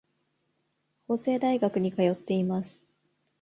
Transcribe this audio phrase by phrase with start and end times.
[1.07, 2.87] 法政大学に通っています。